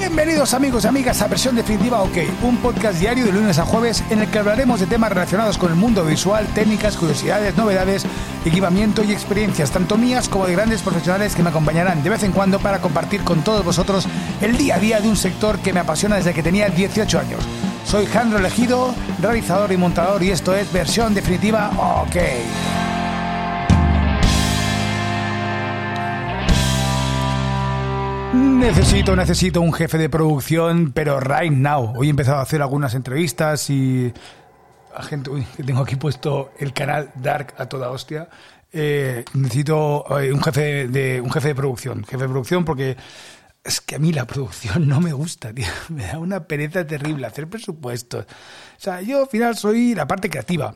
[0.00, 4.02] Bienvenidos amigos y amigas a Versión Definitiva OK, un podcast diario de lunes a jueves
[4.08, 8.06] en el que hablaremos de temas relacionados con el mundo visual, técnicas, curiosidades, novedades,
[8.46, 12.32] equipamiento y experiencias, tanto mías como de grandes profesionales que me acompañarán de vez en
[12.32, 14.06] cuando para compartir con todos vosotros
[14.40, 17.40] el día a día de un sector que me apasiona desde que tenía 18 años.
[17.84, 21.70] Soy Jandro Elegido, realizador y montador y esto es Versión Definitiva
[22.06, 22.16] OK.
[28.32, 31.94] Necesito, necesito un jefe de producción, pero right now.
[31.96, 34.12] Hoy he empezado a hacer algunas entrevistas y
[35.02, 35.30] gente,
[35.64, 38.28] tengo aquí puesto el canal Dark a toda hostia.
[38.72, 42.96] Eh, necesito eh, un jefe de un jefe de producción, jefe de producción porque
[43.64, 45.66] es que a mí la producción no me gusta, tío.
[45.88, 48.24] Me da una pereza terrible hacer presupuestos.
[48.24, 50.74] O sea, yo al final soy la parte creativa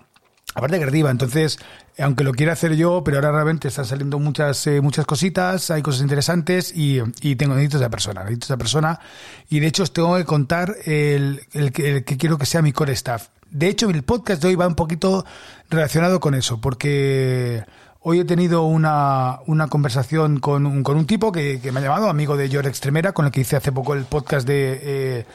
[0.54, 1.10] aparte creativa.
[1.10, 1.58] Entonces,
[1.98, 5.82] aunque lo quiera hacer yo, pero ahora realmente están saliendo muchas, eh, muchas cositas, hay
[5.82, 9.00] cosas interesantes y, y tengo necesito esa persona, necesito esa persona.
[9.48, 12.92] Y de hecho os tengo que contar el, el, que, quiero que sea mi core
[12.92, 13.28] staff.
[13.50, 15.24] De hecho, el podcast de hoy va un poquito
[15.70, 17.64] relacionado con eso, porque
[18.00, 21.82] hoy he tenido una, una conversación con un, con un tipo que, que me ha
[21.82, 25.26] llamado, amigo de George Extremera, con el que hice hace poco el podcast de eh,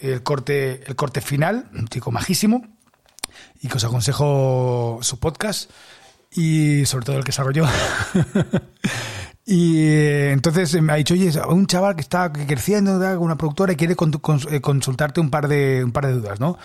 [0.00, 2.64] el corte, el corte final, un chico majísimo
[3.60, 5.70] y que os aconsejo su podcast
[6.32, 7.66] y sobre todo el que desarrolló.
[9.46, 13.76] y eh, entonces me ha dicho, oye, un chaval que está creciendo, una productora y
[13.76, 16.58] quiere eh, consultarte un par de un par de dudas, ¿no?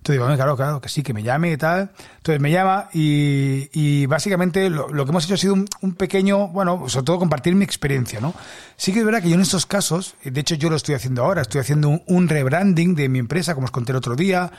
[0.00, 1.90] Entonces digo, claro, claro, que sí, que me llame y tal.
[2.16, 7.04] Entonces me llama y, básicamente lo, que hemos hecho ha sido un, pequeño, bueno, sobre
[7.04, 8.32] todo compartir mi experiencia, ¿no?
[8.76, 11.22] Sí que es verdad que yo en estos casos, de hecho yo lo estoy haciendo
[11.22, 14.50] ahora, estoy haciendo un, un rebranding de mi empresa, como os conté el otro día,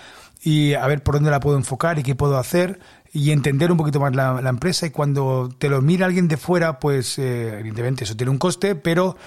[0.44, 2.80] y a ver por dónde la puedo enfocar y qué puedo hacer
[3.14, 6.80] y entender un poquito más la, empresa y cuando te lo mira alguien de fuera,
[6.80, 9.17] pues eh, evidentemente eso tiene un coste, pero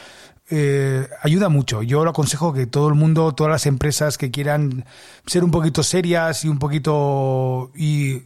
[0.51, 1.83] eh, ayuda mucho.
[1.83, 4.85] Yo lo aconsejo que todo el mundo, todas las empresas que quieran
[5.27, 8.23] ser un poquito serias y un poquito y,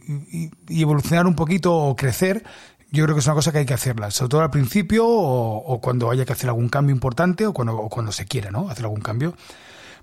[0.69, 2.43] evolucionar un poquito o crecer,
[2.91, 5.79] yo creo que es una cosa que hay que hacerla, sobre todo al principio o,
[5.81, 8.69] cuando haya que hacer algún cambio importante o cuando, o cuando se quiera, ¿no?
[8.69, 9.35] Hacer algún cambio.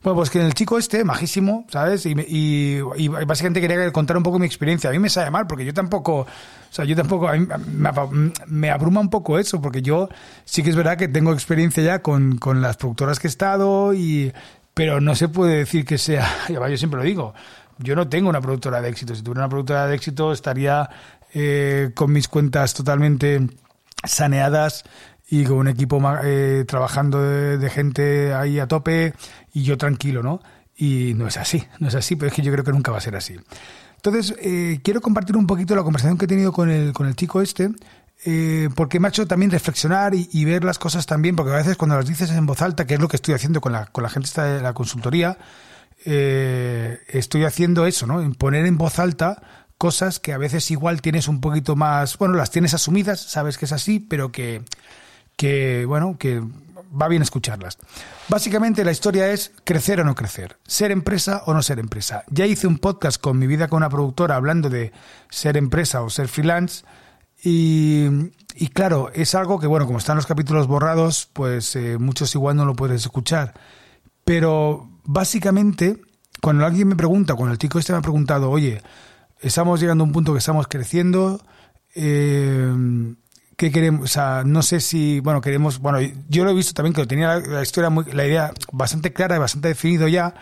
[0.02, 2.06] Bueno, pues que el chico este, majísimo, ¿sabes?
[2.06, 4.90] Y, y, y, básicamente quería contar un poco mi experiencia.
[4.90, 6.26] A mí me sale mal porque yo tampoco, o
[6.70, 7.28] sea, yo tampoco,
[8.46, 10.08] me, abruma un poco eso porque yo
[10.44, 13.94] sí que es verdad que tengo experiencia ya con, con las productoras que he estado
[13.94, 14.32] y,
[14.74, 17.34] pero no se puede decir que sea, yo siempre lo digo,
[17.78, 19.14] yo no tengo una productora de éxito.
[19.14, 20.88] Si tuviera una productora de éxito estaría
[21.34, 23.46] eh, con mis cuentas totalmente
[24.04, 24.84] saneadas
[25.28, 29.14] y con un equipo eh, trabajando de, gente ahí a tope
[29.52, 30.40] y yo tranquilo, ¿no?
[30.76, 32.98] Y no es así, no es así, pero es que yo creo que nunca va
[32.98, 33.36] a ser así.
[33.96, 37.16] Entonces, eh, quiero compartir un poquito la conversación que he tenido con el, con el
[37.16, 37.70] chico este,
[38.24, 41.76] eh, porque me ha hecho también reflexionar y, ver las cosas también, porque a veces
[41.76, 44.04] cuando las dices en voz alta, que es lo que estoy haciendo con la, con
[44.04, 45.38] la gente de la consultoría,
[46.04, 48.32] estoy haciendo eso, ¿no?
[48.34, 49.42] Poner en voz alta
[49.76, 53.64] cosas que a veces igual tienes un poquito más, bueno, las tienes asumidas, sabes que
[53.64, 54.62] es así, pero que
[55.36, 56.42] que, bueno, que
[57.00, 57.78] va bien escucharlas.
[58.28, 62.24] Básicamente la historia es crecer o no crecer, ser empresa o no ser empresa.
[62.28, 64.92] Ya hice un podcast con mi vida con una productora hablando de
[65.30, 66.84] ser empresa o ser freelance
[67.42, 68.06] y,
[68.54, 72.56] y claro, es algo que, bueno, como están los capítulos borrados, pues eh, muchos igual
[72.56, 73.54] no lo puedes escuchar.
[74.24, 76.00] Pero básicamente,
[76.40, 78.82] cuando alguien me pregunta, cuando el chico este me ha preguntado, oye,
[79.40, 81.40] estamos llegando a un punto que estamos creciendo,
[81.94, 82.74] eh,
[83.56, 84.04] ¿Qué queremos?
[84.04, 87.36] O sea, no sé si, bueno, queremos, bueno, yo lo he visto también que tenía
[87.38, 90.34] la, historia, muy, la idea bastante clara y bastante definido ya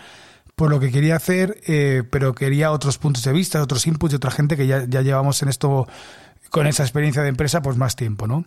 [0.57, 4.17] por lo que quería hacer, eh, pero quería otros puntos de vista, otros inputs de
[4.17, 5.89] otra gente que ya, ya llevamos en esto,
[6.51, 8.45] con esa experiencia de empresa, pues más tiempo, ¿no?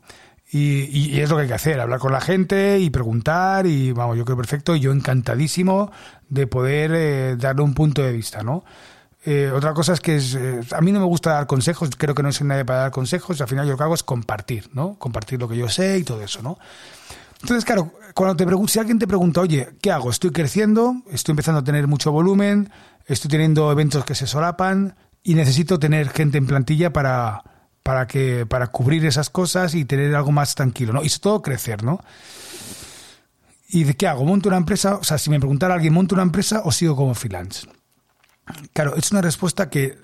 [0.50, 3.92] Y, y, es lo que hay que hacer, hablar con la gente y preguntar y
[3.92, 5.92] vamos, yo creo perfecto y yo encantadísimo
[6.30, 8.64] de poder eh, darle un punto de vista, ¿no?
[9.30, 12.24] Eh, otra cosa es que eh, a mí no me gusta dar consejos, creo que
[12.24, 14.98] no soy nadie para dar consejos, al final yo lo que hago es compartir, ¿no?
[14.98, 16.58] Compartir lo que yo sé y todo eso, ¿no?
[17.42, 20.12] Entonces, claro, cuando te pregunto, si alguien te pregunta, oye, ¿qué hago?
[20.12, 22.72] Estoy creciendo, estoy empezando a tener mucho volumen,
[23.06, 27.44] estoy teniendo eventos que se solapan y necesito tener gente en plantilla para,
[27.84, 31.04] para, que, para cubrir esas cosas y tener algo más tranquilo, ¿no?
[31.04, 32.00] Y sobre todo crecer, ¿no?
[33.68, 34.24] ¿Y de qué hago?
[34.24, 34.96] ¿Monto una empresa?
[34.96, 37.68] O sea, si me preguntara alguien, ¿monto una empresa o sigo como freelance?
[38.74, 39.98] Claro, es una respuesta que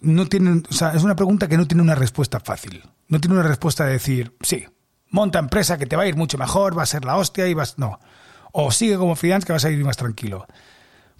[0.00, 2.82] no tiene, o sea, es una pregunta que no tiene una respuesta fácil.
[3.08, 4.64] No tiene una respuesta de decir, sí,
[5.10, 7.54] monta empresa que te va a ir mucho mejor, va a ser la hostia y
[7.54, 7.98] vas, no.
[8.52, 10.46] O sigue como freelance que vas a ir más tranquilo.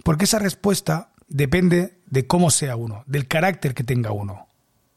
[0.02, 4.48] Porque esa respuesta depende de cómo sea uno, del carácter que tenga uno,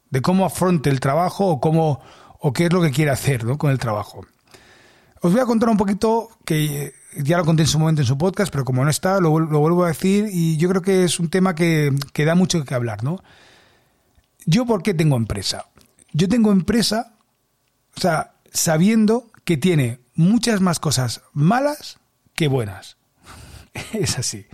[0.10, 2.02] de cómo afronte el trabajo o cómo
[2.40, 3.58] o qué es lo que quiere hacer ¿no?
[3.58, 4.26] con el trabajo.
[5.22, 8.18] Os voy a contar un poquito que ya lo conté en su momento en su
[8.18, 11.30] podcast, pero como no está, lo, vuelvo a decir y yo creo que es un
[11.30, 13.24] tema que, que da mucho que hablar, ¿no?
[14.46, 15.66] ¿Yo por qué tengo empresa?
[16.12, 17.14] Yo tengo empresa,
[17.96, 22.00] o sea, sabiendo que tiene muchas más cosas malas
[22.36, 22.98] que buenas.
[23.94, 24.46] es así.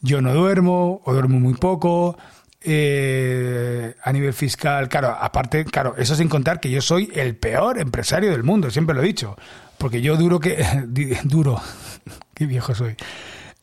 [0.00, 2.18] Yo no duermo o duermo muy poco.
[2.66, 7.78] Eh, a nivel fiscal, claro, aparte, claro, eso sin contar que yo soy el peor
[7.78, 9.36] empresario del mundo, siempre lo he dicho,
[9.76, 10.64] porque yo duro que,
[11.24, 11.60] duro,
[12.34, 12.96] qué viejo soy,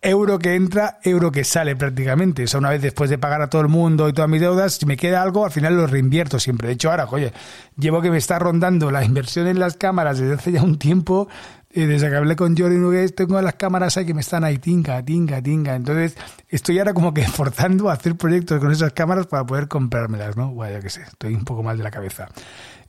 [0.02, 2.44] euro que entra, euro que sale prácticamente.
[2.44, 4.74] O sea, una vez después de pagar a todo el mundo y todas mis deudas,
[4.74, 6.68] si me queda algo, al final lo reinvierto siempre.
[6.68, 7.32] De hecho, ahora, oye,
[7.78, 11.28] llevo que me está rondando la inversión en las cámaras desde hace ya un tiempo
[11.74, 14.58] y desde que hablé con Jordi Nuguez, tengo las cámaras ahí que me están ahí,
[14.58, 15.76] tinga, tinga, tinga.
[15.76, 16.16] Entonces,
[16.50, 20.52] estoy ahora como que forzando a hacer proyectos con esas cámaras para poder comprármelas, ¿no?
[20.52, 22.28] Bueno, ya que sé, estoy un poco mal de la cabeza.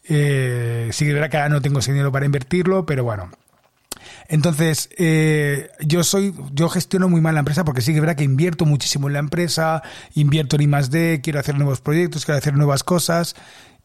[0.05, 3.31] Eh, sí que verá que ahora no tengo ese dinero para invertirlo, pero bueno.
[4.29, 8.25] Entonces, eh, yo soy, yo gestiono muy mal la empresa porque sí que verá que
[8.25, 9.82] invierto muchísimo en la empresa,
[10.14, 13.37] invierto en I más D, quiero hacer nuevos proyectos, quiero hacer nuevas cosas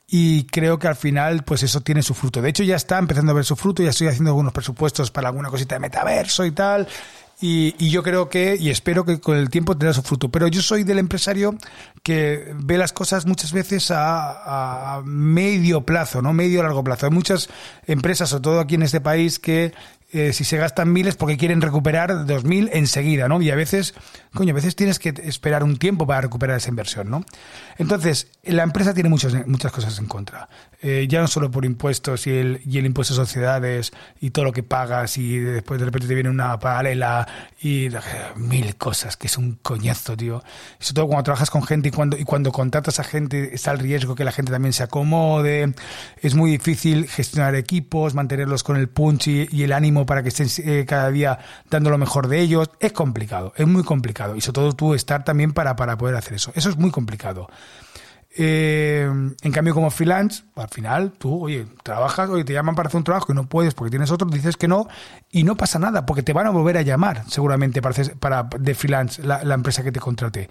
[0.10, 2.42] y creo que al final pues eso tiene su fruto.
[2.42, 5.28] De hecho ya está empezando a ver su fruto, ya estoy haciendo algunos presupuestos para
[5.28, 6.88] alguna cosita de metaverso y tal.
[7.40, 10.30] Y, yo creo que, y espero que con el tiempo tendrá su fruto.
[10.30, 11.56] Pero yo soy del empresario
[12.02, 16.34] que ve las cosas muchas veces a, a medio plazo, ¿no?
[16.34, 17.06] Medio largo plazo.
[17.06, 17.48] Hay muchas
[17.86, 19.74] empresas, sobre todo aquí en este país, que
[20.14, 23.42] eh, si se gastan miles porque quieren recuperar dos mil enseguida, ¿no?
[23.42, 23.94] Y a veces,
[24.34, 27.26] coño, a veces tienes que esperar un tiempo para recuperar esa inversión, ¿no?
[27.78, 30.48] Entonces, la empresa tiene muchas, muchas cosas en contra.
[30.82, 34.46] Eh, ya no solo por impuestos y el, y el impuesto a sociedades y todo
[34.46, 37.28] lo que pagas y después de repente te viene una paralela
[37.62, 37.90] y
[38.36, 40.42] mil cosas, que es un coñazo, tío.
[40.80, 43.80] Sobre todo cuando trabajas con gente y cuando, y cuando contratas a gente está el
[43.80, 45.74] riesgo que la gente también se acomode.
[46.22, 50.48] Es muy difícil gestionar equipos, mantenerlos con el punch y el ánimo para que estén
[50.66, 51.40] eh, cada día
[51.70, 52.70] dando lo mejor de ellos.
[52.80, 54.36] Es complicado, es muy complicado.
[54.36, 56.52] Y sobre todo tú estar también para, para poder hacer eso.
[56.56, 57.48] Eso es muy complicado.
[58.40, 59.10] Eh,
[59.42, 63.04] en cambio, como freelance, al final tú, oye, trabajas, oye, te llaman para hacer un
[63.04, 64.88] trabajo y no puedes porque tienes otro, dices que no
[65.32, 68.76] y no pasa nada porque te van a volver a llamar seguramente para, para de
[68.76, 70.50] freelance la, empresa que te contrate.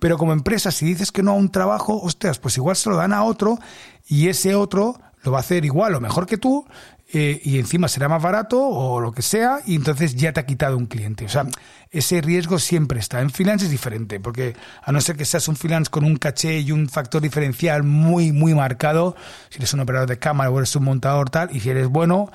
[0.00, 2.96] Pero como empresa, si dices que no a un trabajo, ostras, pues igual se lo
[2.96, 3.58] dan a otro
[4.06, 6.66] y ese otro lo va a hacer igual o mejor que tú
[7.12, 10.46] eh, y encima será más barato o lo que sea, y entonces ya te ha
[10.46, 11.24] quitado un cliente.
[11.24, 11.46] O sea,
[11.90, 13.20] ese riesgo siempre está.
[13.20, 16.58] En freelance es diferente, porque a no ser que seas un freelance con un caché
[16.60, 19.14] y un factor diferencial muy, muy marcado,
[19.50, 22.30] si eres un operador de cámara o eres un montador tal, y si eres bueno,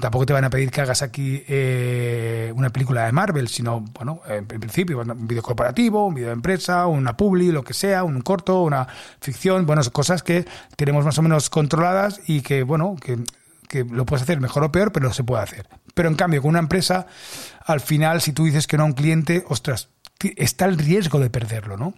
[0.00, 4.22] tampoco te van a pedir que hagas aquí eh, una película de Marvel, sino, bueno,
[4.28, 8.20] en, principio, un vídeo corporativo, un vídeo de empresa, una publi, lo que sea, un
[8.22, 8.88] corto, una
[9.20, 10.44] ficción, bueno, cosas que
[10.74, 13.18] tenemos más o menos controladas y que, bueno, que
[13.68, 15.68] que lo puedes hacer mejor o peor, pero se puede hacer.
[15.94, 17.06] Pero en cambio, con una empresa,
[17.64, 19.88] al final, si tú dices que no a un cliente, ostras,
[20.36, 21.94] está el riesgo de perderlo, ¿no?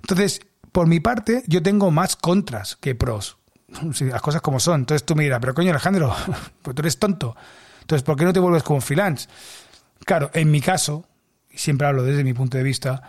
[0.00, 0.40] Entonces,
[0.72, 3.38] por mi parte, yo tengo más contras que pros.
[4.00, 4.80] las cosas como son.
[4.80, 6.14] Entonces tú me dirás, pero coño, Alejandro,
[6.62, 7.36] pues tú eres tonto.
[7.80, 9.28] Entonces, ¿por qué no te vuelves como freelance?
[10.04, 11.06] Claro, en mi caso,
[11.50, 13.02] y siempre hablo desde mi punto de vista,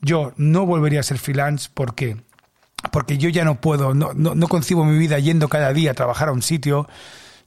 [0.00, 2.16] yo no volvería a ser freelance porque
[2.92, 5.94] porque yo ya no puedo, no, no, no concibo mi vida yendo cada día a
[5.94, 6.88] trabajar a un sitio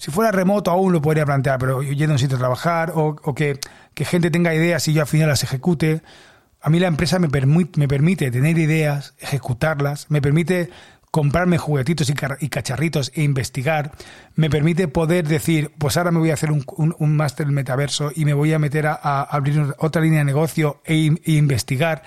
[0.04, 3.16] si fuera remoto aún lo podría plantear, pero yendo a un sitio a trabajar o,
[3.34, 3.58] que,
[3.96, 6.02] gente tenga ideas y yo al final las ejecute.
[6.60, 10.70] A mí la empresa me, me permite tener ideas, ejecutarlas, me permite
[11.10, 13.94] comprarme juguetitos y, cacharritos e investigar,
[14.36, 18.12] me permite poder decir, pues ahora me voy a hacer un, un, máster en metaverso
[18.14, 22.04] y me voy a meter a, abrir otra línea de negocio e, e, investigar.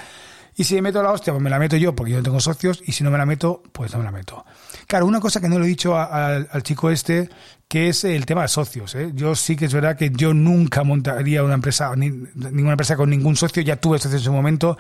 [0.59, 2.41] Y si me meto la hostia, pues me la meto yo porque yo no tengo
[2.41, 4.45] socios y si no me la meto, pues no me la meto.
[4.87, 7.29] Claro, una cosa que no le he dicho al chico este,
[7.69, 8.95] que es el tema de socios.
[8.95, 9.11] ¿eh?
[9.15, 13.37] Yo sí que es verdad que yo nunca montaría una empresa, ninguna empresa con ningún
[13.37, 14.79] socio, ya tuve socios en ese momento,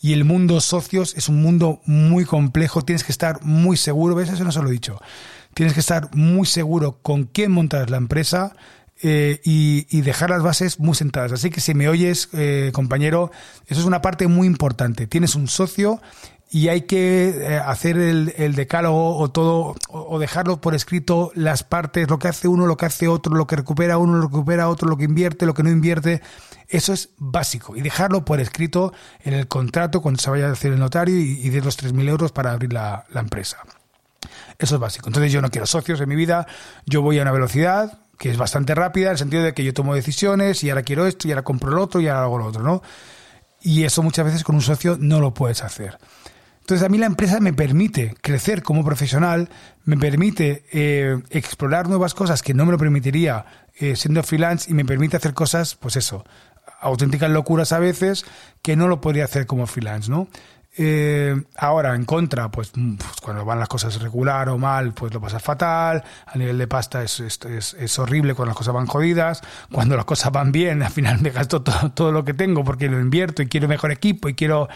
[0.00, 4.30] y el mundo socios es un mundo muy complejo, tienes que estar muy seguro, ¿ves?
[4.30, 5.00] Eso no se lo he dicho.
[5.54, 8.54] Tienes que estar muy seguro con quién montas la empresa,
[9.02, 11.32] eh, y, dejar las bases muy sentadas.
[11.32, 13.30] Así que si me oyes, eh, compañero,
[13.66, 15.06] eso es una parte muy importante.
[15.06, 16.00] Tienes un socio
[16.50, 22.08] y hay que eh, hacer el, decálogo o todo, o dejarlo por escrito las partes,
[22.08, 24.68] lo que hace uno, lo que hace otro, lo que recupera uno, lo que recupera
[24.68, 26.22] otro, lo que invierte, lo que no invierte.
[26.68, 27.76] Eso es básico.
[27.76, 31.40] Y dejarlo por escrito en el contrato cuando se vaya a hacer el notario y,
[31.42, 33.58] y de los 3.000 euros para abrir la empresa.
[34.58, 35.08] Eso es básico.
[35.08, 36.46] Entonces yo no quiero socios en mi vida,
[36.86, 39.74] yo voy a una velocidad que es bastante rápida, en el sentido de que yo
[39.74, 42.46] tomo decisiones y ahora quiero esto y ahora compro el otro y ahora hago lo
[42.46, 42.82] otro, ¿no?
[43.62, 45.98] Y eso muchas veces con un socio no lo puedes hacer.
[46.60, 49.48] Entonces a mí la empresa me permite crecer como profesional,
[49.84, 53.46] me permite eh, explorar nuevas cosas que no me lo permitiría
[53.78, 56.24] eh, siendo freelance y me permite hacer cosas, pues eso,
[56.80, 58.24] auténticas locuras a veces
[58.62, 60.28] que no lo podría hacer como freelance, ¿no?
[60.78, 65.12] Eh, ahora, en contra, pues, mm, pues, cuando van las cosas regular o mal, pues
[65.14, 66.04] lo pasa fatal.
[66.26, 69.40] A nivel de pasta es, horrible cuando las cosas van jodidas.
[69.72, 72.88] Cuando las cosas van bien, al final me gasto todo, todo lo que tengo porque
[72.88, 74.68] lo invierto y quiero mejor equipo y quiero...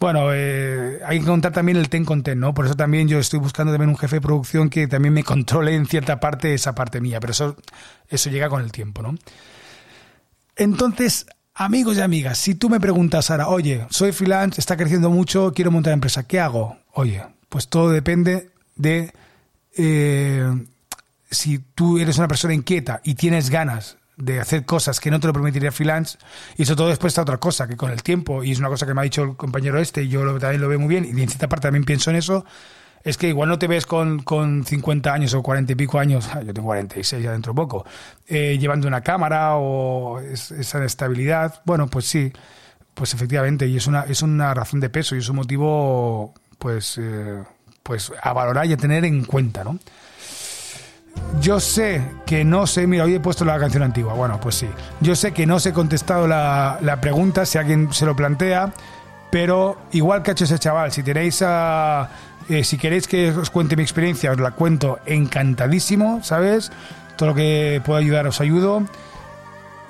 [0.00, 2.54] Bueno, eh, hay que contar también el ten con ten, ¿no?
[2.54, 5.74] Por eso también yo estoy buscando también un jefe de producción que también me controle
[5.74, 7.56] en cierta parte esa parte mía, pero eso,
[8.08, 9.14] eso llega con el tiempo, ¿no?
[10.56, 15.52] Entonces, Amigos y amigas, si tú me preguntas ahora, oye, soy freelance, está creciendo mucho,
[15.54, 16.78] quiero montar empresa, ¿qué hago?
[16.92, 19.14] Oye, pues todo depende de
[19.76, 20.52] eh,
[21.30, 25.28] si tú eres una persona inquieta y tienes ganas de hacer cosas que no te
[25.28, 26.18] lo permitiría freelance,
[26.56, 28.84] y eso todo después está otra cosa, que con el tiempo, y es una cosa
[28.84, 31.22] que me ha dicho el compañero este, y yo también lo veo muy bien, y
[31.22, 32.44] en cierta parte también pienso en eso,
[33.04, 36.28] es que igual no te ves con, con 50 años o 40 y pico años,
[36.32, 37.84] ah, yo tengo 46 ya dentro de poco,
[38.26, 41.60] eh, llevando una cámara o esa estabilidad.
[41.66, 42.32] Bueno, pues sí,
[42.94, 46.98] pues efectivamente, y es una, es una razón de peso y es un motivo pues,
[46.98, 47.42] eh,
[47.82, 49.78] pues a valorar y a tener en cuenta, ¿no?
[51.40, 54.68] Yo sé que no sé, mira, hoy he puesto la canción antigua, bueno, pues sí.
[55.00, 58.72] Yo sé que no os he contestado la, la pregunta, si alguien se lo plantea,
[59.30, 62.08] pero igual que ha hecho ese chaval, si tenéis a
[62.48, 66.70] eh, si queréis que os cuente mi experiencia, os la cuento encantadísimo, ¿sabes?
[67.16, 68.84] Todo lo que pueda ayudar os ayudo.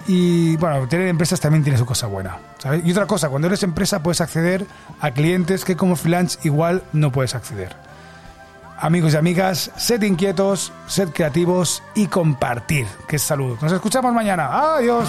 [0.06, 2.38] Y bueno, tener empresas también tiene su cosa buena.
[2.58, 2.82] ¿sabes?
[2.84, 4.66] Y otra cosa, cuando eres empresa puedes acceder
[5.00, 7.74] a clientes que como freelance igual no puedes acceder.
[8.78, 13.56] Amigos y amigas, sed inquietos, sed creativos y compartir, que salud.
[13.62, 14.76] Nos escuchamos mañana.
[14.76, 15.08] Adiós.